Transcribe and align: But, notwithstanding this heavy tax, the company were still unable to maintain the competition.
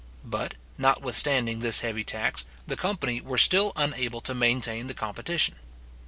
But, 0.25 0.55
notwithstanding 0.79 1.59
this 1.59 1.81
heavy 1.81 2.03
tax, 2.03 2.45
the 2.65 2.75
company 2.75 3.21
were 3.21 3.37
still 3.37 3.71
unable 3.75 4.19
to 4.21 4.33
maintain 4.33 4.87
the 4.87 4.95
competition. 4.95 5.57